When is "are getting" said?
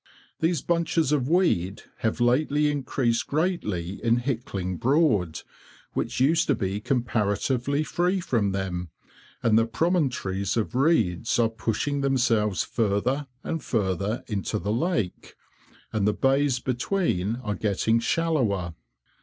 17.43-17.99